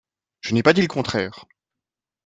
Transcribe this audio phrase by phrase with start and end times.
[0.39, 1.45] Je n’ai pas dit le contraire